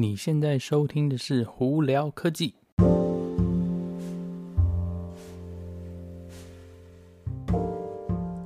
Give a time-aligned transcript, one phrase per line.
[0.00, 2.54] 你现在收听的是《胡聊科技》。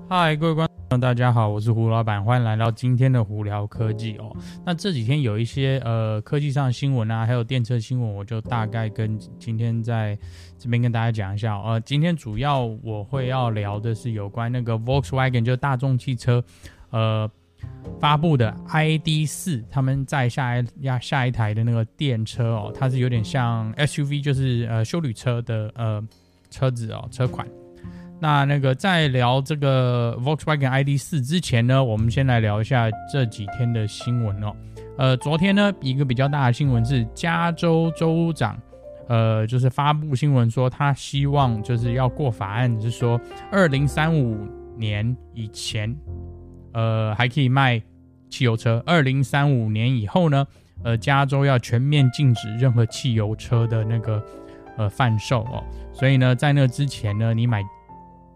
[0.08, 4.36] 嗨，各位观众，大家好，我是胡老板，欢迎来到今天的《胡聊科技》哦。
[4.66, 10.18] 那这几天有一些呃科技上的新闻啊，还有电车新闻，我就大概跟今天在
[10.58, 11.56] 这边跟大家讲一下。
[11.60, 16.42] 呃，今天主要我会要聊的是有关那个 Volkswagen，就是大众汽车，
[16.90, 17.30] 呃。
[18.00, 26.02] 发布的 ID 四他们在下一压下一台的那个电车哦，它是有点像 SUV，就是呃休旅车的呃
[26.50, 27.46] 车子哦车款。
[28.20, 34.54] 那那个在聊这个 Volkswagen ID 四之前呢，我们先来聊一下这几天的新闻哦。
[34.96, 38.56] 呃，昨天呢一个比较大的新闻是加州州长
[39.08, 44.46] 呃就是发布新闻说他希望就是要过法案，是说二零三五
[44.76, 45.94] 年以前。
[46.74, 47.80] 呃，还可以卖
[48.28, 48.82] 汽油车。
[48.84, 50.46] 二零三五年以后呢，
[50.82, 54.22] 呃，加州要全面禁止任何汽油车的那个
[54.76, 55.64] 呃贩售哦。
[55.92, 57.62] 所以呢，在那之前呢，你买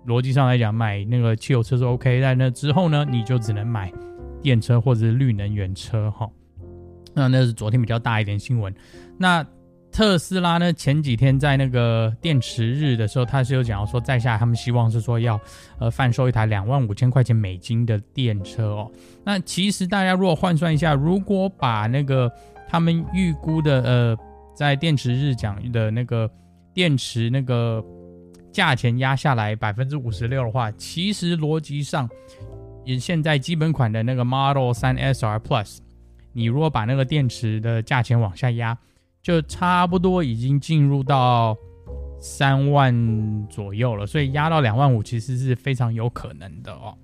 [0.06, 3.92] 逻辑上来讲买那个汽油车是 OK，在那之后呢，你就只能买
[4.40, 6.30] 电车或者是绿能源车哈、哦。
[7.14, 8.72] 那那是昨天比较大一点新闻。
[9.18, 9.44] 那
[9.98, 15.40] 特斯拉呢，前几天在那个电池日的时候，他是有讲到说，在下他们希望是说要
[15.80, 18.92] 呃贩售一台两万五千块钱美金的电车哦。
[19.24, 22.30] 那其实大家如果换算一下，如果把那个
[22.68, 24.16] 他们预估的呃
[24.54, 26.30] 在电池日讲的那个
[26.72, 27.84] 电池那个
[28.52, 32.08] 价钱压下来百分之五十六的话，其实逻辑上，
[32.84, 35.78] 以现在基本款的那个 Model 3 SR Plus，
[36.32, 38.78] 你如果把那个电池的价钱往下压。
[39.28, 41.54] 就差不多已经进入到
[42.18, 46.96] 三万左右了，所以压到两万五其实是非常有可能的哦。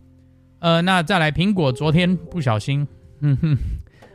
[0.61, 2.89] 呃，那再来，苹果昨天不小心，
[3.20, 3.58] 哼哼，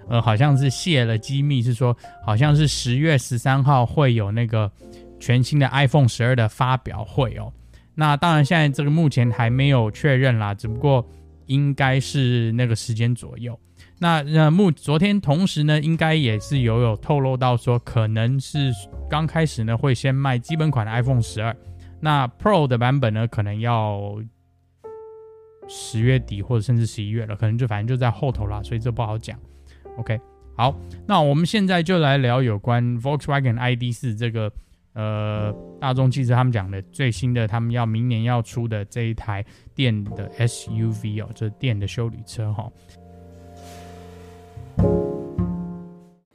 [0.08, 4.72] 呃，好像是泄了机密，是说好像是十月十三号会有那个
[5.20, 7.54] 全新的 iPhone 十二的发表会哦。
[7.94, 11.08] 那当然，现在这个目前还没有确认啦，只不过
[11.46, 13.56] 应该是那个时间左右。
[14.02, 18.72] 那呃，目昨天同时呢，应该也是有有透露到说，可能是
[19.10, 21.54] 刚开始呢会先卖基本款的 iPhone 十二，
[22.00, 24.16] 那 Pro 的版本呢可能要
[25.68, 29.38] 十月底或者甚至十一月了，可能就反正就在后头啦，所以这不好讲。
[29.98, 30.18] OK，
[30.56, 30.74] 好，
[31.06, 34.50] 那我们现在就来聊有关 Volkswagen ID 四这个
[34.94, 39.46] 呃大众汽车他们讲的最新的，他们要明年要出的这一台
[39.76, 42.72] 电的 SUV 哦，就是电的修理车哈。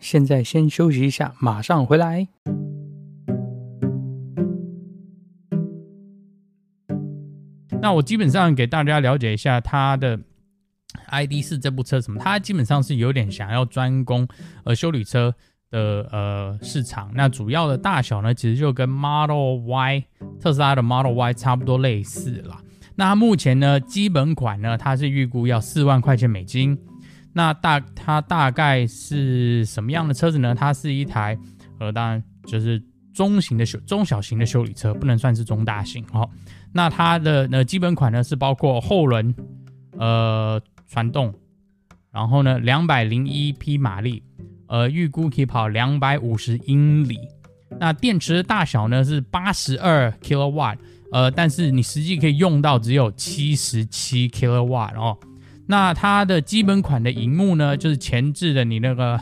[0.04, 2.28] 现在先休息一下，马上回来。
[7.80, 10.20] 那我基本上给大家了解一下它的
[11.08, 14.28] ID 四这部车什么，它基本上是有点想要专攻
[14.64, 15.34] 呃修理车
[15.70, 17.10] 的呃市场。
[17.14, 20.04] 那主要的大小呢，其实就跟 Model Y
[20.38, 22.60] 特斯拉的 Model Y 差不多类似啦。
[22.94, 26.78] 那目前呢，基本款呢，它是预估要四万块钱美金。
[27.36, 30.54] 那大它大概是什么样的车子呢？
[30.54, 31.36] 它是一台，
[31.80, 32.80] 呃，当然就是
[33.12, 36.30] 中型的修中小型的修理车，不能算是中大型哦。
[36.72, 39.34] 那它的呃基本款呢是包括后轮，
[39.98, 41.34] 呃，传动，
[42.12, 44.22] 然后呢两百零一匹马力，
[44.68, 47.18] 呃，预估可以跑两百五十英里。
[47.80, 50.78] 那电池的大小呢是八十二 kilowatt，
[51.10, 55.18] 呃，但是你实际可以用到只有七十七 kilowatt 哦。
[55.66, 59.20] 那它的基本款的荧幕呢，就是前置的你那个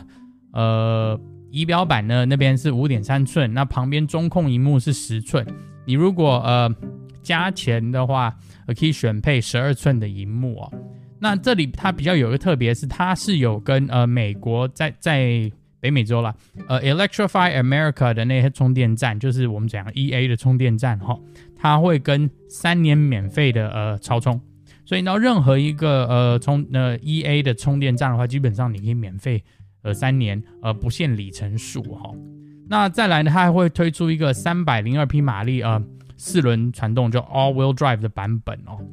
[0.52, 1.20] 呃
[1.50, 5.46] 仪表板呢，那边是五点三寸，那旁边中控荧幕是十寸。
[5.84, 6.68] 你如果呃
[7.22, 8.34] 加钱的话，
[8.78, 10.72] 可以选配十二寸的荧幕哦。
[11.20, 16.34] 那这里它比较有一个特别是，它是有跟呃美国在在北美洲啦，
[16.68, 21.16] 呃 Electrify America 的那些充电站，就是我们讲 EA 的充电站哈，
[21.56, 24.40] 它会跟三年免费的呃超充。
[24.92, 29.42] 所以到任何一个呃充呃 E A 的充电站的话，基本上你可以免费
[29.80, 32.16] 呃三年呃不限里程数哈、哦。
[32.68, 35.82] 那再来呢，它还会推出一个三百零二匹马力呃
[36.18, 38.84] 四轮传动就 All Wheel Drive 的版本哦。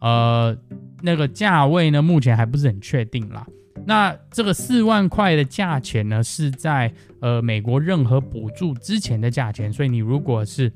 [0.00, 0.58] 呃，
[1.00, 3.46] 那个价位呢目前还不是很确定啦。
[3.86, 10.72] 那这个四万块的价钱呢是在呃美国任何补助之前的价钱，所以你如果是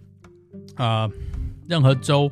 [0.76, 1.10] 呃
[1.66, 2.30] 任何州。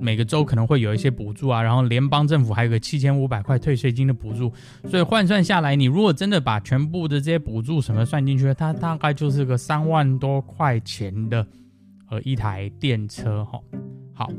[0.00, 4.52] 每个州可能会有一些补助啊，然后联邦政府还有个七千五百块退税金的补助，
[4.88, 11.46] 所以换算下来，你如果真的把全部的这些补助什么算进去，它大概就是个三万多块钱的
[12.10, 13.60] 呃一台电车哈。
[14.14, 14.30] 好，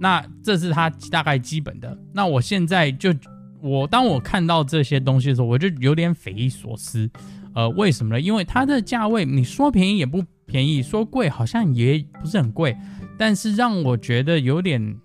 [0.00, 1.96] 那这是它大概基本的。
[2.12, 3.12] 那我现在就
[3.60, 7.08] 我当我看到这些东西的时候，我就有点匪夷所思。
[7.52, 8.20] 呃，为什么呢？
[8.20, 12.76] 因为它的价位，你说便宜也不便宜，说贵好像也不是很贵。
[13.20, 14.98] 但是让我觉得有点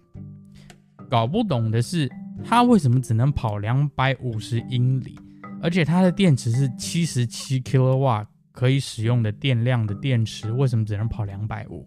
[1.09, 2.09] 搞不懂的是，
[2.45, 5.19] 它为什么只能跑两百五十英里？
[5.61, 11.85] 而且它的电池是七十七 kW 可以使用的电量的电池，为什么只能跑两百五？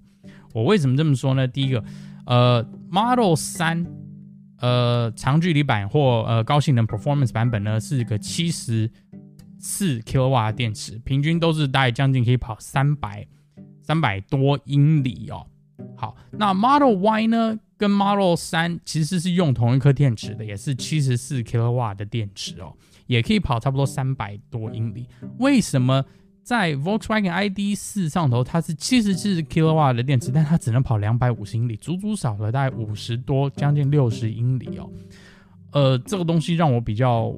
[0.53, 1.49] 我为什么这么说呢？
[1.49, 1.83] 第一个，
[2.27, 3.87] 呃，Model 3，
[4.59, 8.91] 呃，长距离版或呃高性能 Performance 版本呢，是个七十
[9.59, 13.27] 四 kW 的电池，平均都是大概将近可以跑三百
[13.81, 15.47] 三百多英里哦。
[15.97, 22.73] 好，那 Model Y 呢，跟 Model 3其实是用同一颗电池的，也是七十四 kW 的电池哦，
[23.07, 25.07] 也可以跑差不多三百多英里。
[25.39, 26.05] 为什么
[26.43, 34.91] 在 Volkswagen ID.4 上头它是七十四 kW 的电池，但它只能跑两百五十英里，足足少了大概五十多，将近六十英里哦。
[35.73, 37.35] 呃，这个东西让我比较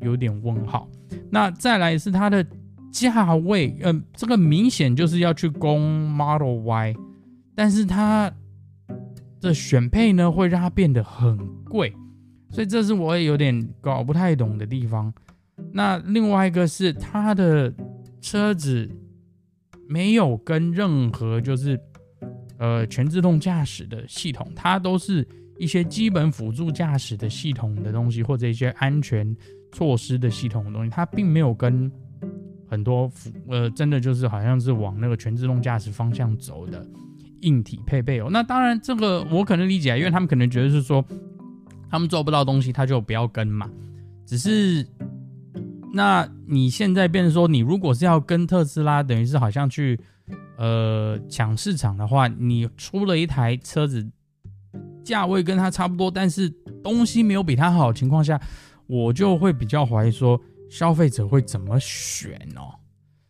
[0.00, 0.88] 有点问号。
[1.30, 2.44] 那再来是它的
[2.90, 6.94] 价位，嗯、呃，这个明显就是要去攻 Model Y。
[7.58, 8.32] 但是它
[9.40, 11.92] 的选配呢，会让它变得很贵，
[12.50, 15.12] 所以这是我也有点搞不太懂的地方。
[15.72, 17.74] 那另外一个是它的
[18.20, 18.88] 车子
[19.88, 21.76] 没有跟任何就是
[22.58, 25.26] 呃全自动驾驶的系统，它都是
[25.58, 29.36] 一些基本辅助驾驶的系统的东西，或者一些安全
[29.72, 31.90] 措施的系统的东西，它并没有跟
[32.68, 36.86] 很多辅呃真的就是好像是往那个全自动驾驶方向走的。
[37.42, 41.04] 硬体配备哦，那当然这个我可能理解，因为他们可能觉得是说，
[41.90, 43.70] 他们做不到东西，他就不要跟嘛。
[44.26, 44.86] 只是，
[45.92, 49.98] 那你现在变成说，你如果是要跟特斯拉，等于是好像去
[50.56, 54.06] 呃抢市场的话，你出了一台车子，
[55.04, 56.48] 价位跟它差不多，但是
[56.82, 58.40] 东西没有比它好的情况下，
[58.86, 62.74] 我就会比较怀疑说，消费者会怎么选哦？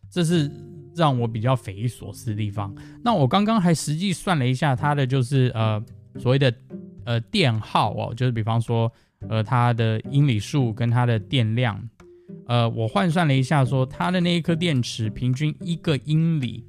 [0.09, 0.51] 这是。
[0.99, 2.75] 让我比较匪夷所思的地方。
[3.01, 5.81] 那我刚刚还实际算了一下，它的就是呃
[6.17, 6.53] 所谓的
[7.05, 8.91] 呃电耗哦，就是比方说
[9.29, 11.81] 呃它的英里数跟它的电量，
[12.47, 16.65] 呃我换算了一下，说它的那一颗电池平均一个英里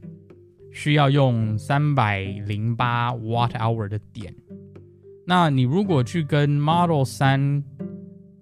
[0.72, 4.32] 需要用三百零八 watt hour 的电。
[5.26, 7.62] 那你如果去跟 Model 3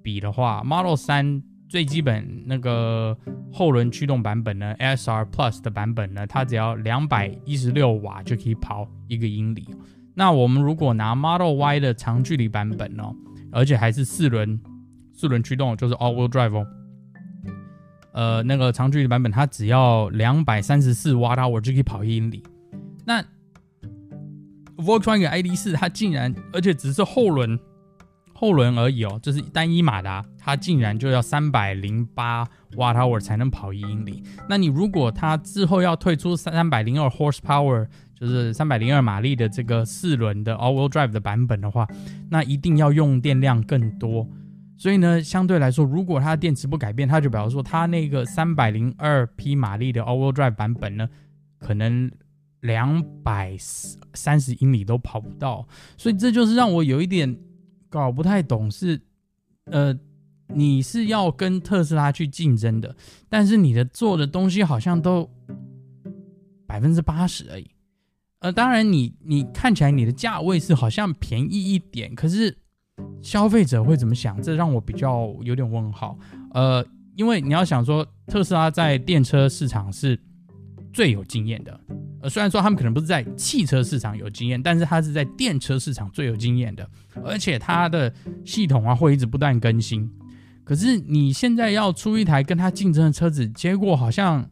[0.02, 1.42] 比的话，Model 3。
[1.68, 3.16] 最基本那个
[3.52, 9.68] 后轮驱动版本呢，SR Plus 的版本呢，它只要两百一十六瓦就可以跑一个英里。
[10.14, 13.14] 那我们如果拿 Model Y 的长距离版本哦，
[13.52, 14.58] 而且还是四轮
[15.12, 16.66] 四轮驱动，就是 All Wheel Drive 哦，
[18.12, 22.42] 呃，那个长距离版本它只要两百三十四瓦它我就可以跑一英里。
[23.04, 23.22] 那
[24.78, 27.60] Volkswagen ID.4 它竟然，而且只是后轮。
[28.40, 32.46] 后轮而已哦，这是单一马达，它竟然就要三百零八
[32.76, 34.22] 瓦特 hour 才能跑一英里。
[34.48, 41.84] 那你如果它之后要推出三百零二 horsepower，就是三百零二马力的这个四轮的 all-wheel drive 的版本的话，
[42.30, 44.24] 那一定要用电量更多。
[44.76, 51.08] 所以呢，相对来说，如果它的电池不改变，它就表示说它那个三百零二匹马力的 all-wheel drive 版本呢，
[51.58, 52.08] 可能
[52.60, 53.56] 两百
[54.14, 55.66] 三十英里都跑不到。
[55.96, 57.36] 所以这就是让我有一点。
[57.88, 59.00] 搞不太懂是，
[59.64, 59.96] 呃，
[60.48, 62.94] 你是要跟特斯拉去竞争的，
[63.28, 65.28] 但是你的做的东西好像都
[66.66, 67.70] 百分之八十而已。
[68.40, 72.56] 呃，当然你你看起来你的价位是好像便宜一点，可是
[73.20, 74.40] 消费者会怎么想？
[74.40, 76.16] 这让我比较有点问号。
[76.52, 76.84] 呃，
[77.16, 80.18] 因为你要想说特斯拉在电车市场是
[80.92, 81.80] 最有经验的。
[82.20, 86.88] 呃，虽然说他们可能不是在汽车市场有经验，但是他是在电车市场最有经验的，
[87.24, 88.12] 而且他的
[88.44, 90.10] 系统啊会一直不断更新。
[90.64, 94.50] 可是你现在要出一台跟他竞争的车子，结果好像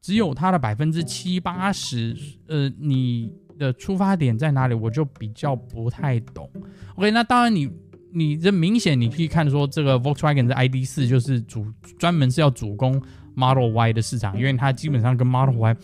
[0.00, 2.16] 只有它的百分之七八十。
[2.48, 4.74] 呃，你的出发点在哪里？
[4.74, 6.50] 我就比较不太懂。
[6.96, 7.70] OK，那当然你
[8.12, 11.64] 你这明显你可以看说，这个 Volkswagen 的 ID.4 就是主
[11.98, 13.00] 专门是要主攻
[13.34, 15.76] Model Y 的市场，因为它基本上跟 Model Y。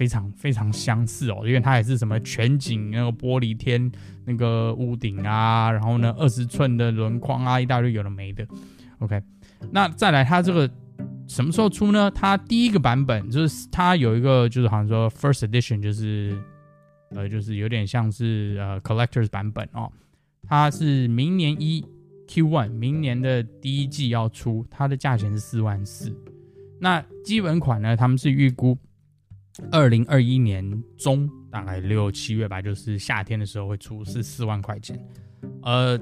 [0.00, 3.92] 非常非常相似哦，因为它也是什么全景那个玻璃天
[4.24, 8.42] 那个屋顶啊，然后呢二十寸的轮框啊，一大堆有的没的。
[9.00, 9.22] OK，
[9.70, 10.70] 那再来它这个
[11.28, 12.10] 什么时候出呢？
[12.12, 16.34] 它第一个版本就是它有一个就是好像说 First Edition，就是
[17.10, 19.92] 呃就是有点像是呃 Collectors 版本哦，
[20.48, 21.84] 它是明年一
[22.26, 26.10] Q One 明年的第一季要出，它的价钱是四万四。
[26.80, 28.78] 那基本款呢，他们是预估。
[29.70, 34.98] 二零二一年中大概六七月吧，就是夏天的时候会出，是四万块钱。
[35.62, 35.98] 呃，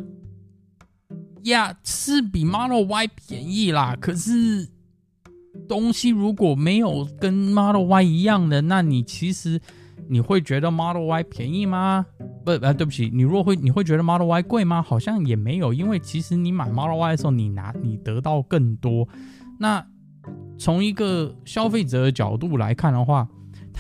[1.45, 4.69] 呀，是比 Model Y 便宜啦，可是
[5.69, 9.61] 东西如果没有跟 Model Y 一样的，那你其实
[10.09, 12.07] 你会觉得 Model Y 便宜吗？
[12.45, 14.83] 不，呃，对不起，你若会你会觉得 Model Y 贵吗？
[14.83, 19.09] 好像也没有，因为其实你买 Model Y 的时候，你拿你得到更多。
[19.59, 19.85] 那
[20.57, 23.29] 从一个消费者的角度来看的话，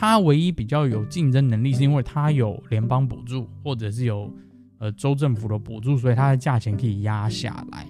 [0.00, 4.32] 它唯一比较有竞争能力，是因为它有联邦补助，或者是有
[4.78, 7.84] 呃州政府的补助，所以它的价钱可以压下来。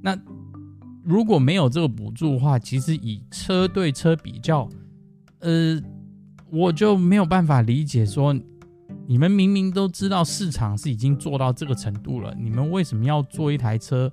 [0.00, 0.16] 那
[1.02, 4.68] 如果没有这个补助的话，其实以车对车比较，
[5.40, 5.82] 呃，
[6.48, 8.32] 我就没有办法理解说，
[9.08, 14.08] 你们明明都知道市场是已经做到这个程度了，你们为什么要做一台车？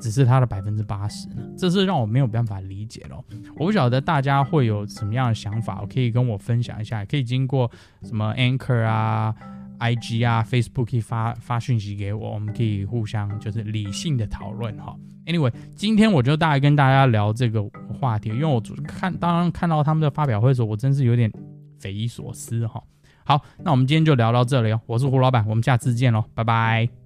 [0.00, 3.24] 只是它的百分之八十呢，这是让我没有办法理解咯。
[3.56, 7.70] 我不晓得大家会有什么样的想法，可以跟我分享一下，可以经过
[8.02, 9.34] 什么 Anchor 啊、
[9.78, 14.96] IG 啊、Facebook 可以发发讯息给我，我们可以互相就是理性的讨论哈。
[15.26, 17.62] Anyway，今天我就大概跟大家聊这个
[18.00, 21.30] 话题，因为我看当然看到他们的发表会的时候，我真是有点
[21.78, 22.82] 匪夷所思哈。
[23.22, 26.99] 好，那我们今天就聊到这里哦，我是胡老板，我们下次见喽，拜拜。